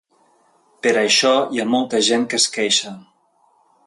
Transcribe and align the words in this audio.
Per 0.85 0.93
això 1.01 1.33
hi 1.57 1.61
ha 1.63 1.67
molta 1.73 2.01
gent 2.07 2.25
que 2.33 2.39
es 2.41 2.47
queixa. 2.57 2.95